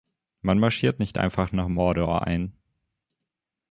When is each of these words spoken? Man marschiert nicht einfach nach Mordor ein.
Man 0.41 0.57
marschiert 0.57 0.97
nicht 0.97 1.19
einfach 1.19 1.51
nach 1.51 1.67
Mordor 1.67 2.25
ein. 2.25 2.57